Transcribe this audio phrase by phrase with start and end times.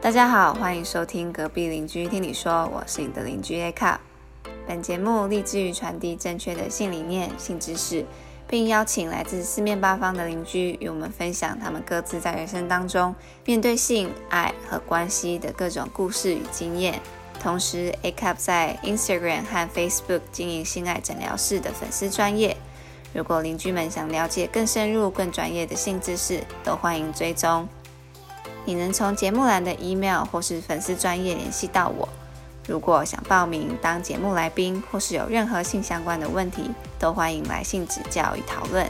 [0.00, 3.98] 大家好，欢迎收听隔壁邻居听你说，我是你的邻居 A Cup。
[4.64, 8.06] 本节目立志于传递正确的性理念、性知识，
[8.46, 13.12] 并邀请来自四面八方的邻居与我们分享他们各自在人生当中
[13.44, 17.00] 面对性、爱和关系的各种故事与经验。
[17.42, 22.56] 同时，A Cup 在 Instagram 和 Facebook 经营性爱诊疗室的粉丝专业。
[23.12, 27.68] 如果邻居们想了解更深入、更专业的性知识，都欢迎追踪。
[28.68, 32.06] 你能从节目栏的 email 或是粉丝专业联系到我。
[32.66, 38.86] 如果想报名当节目来宾，或是有任何性相关的问题，都欢迎来信指教与讨论。